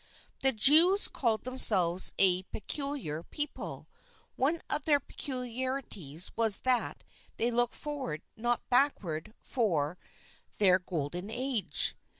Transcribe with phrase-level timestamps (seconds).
[0.39, 3.87] The Jews called themselves a "peculiar people."
[4.35, 7.03] One of their peculiarities was that
[7.37, 9.99] they looked forward not backward for
[10.57, 11.95] their :mtm INTRODUCTION golden age.